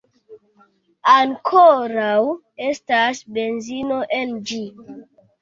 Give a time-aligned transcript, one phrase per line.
[1.17, 2.15] Ankoraŭ
[2.71, 4.61] estas benzino en ĝi